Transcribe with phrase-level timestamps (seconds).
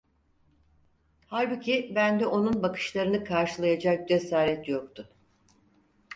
[1.27, 5.09] Halbuki bende onun bakışlarını karşılayacak cesaret yoktu.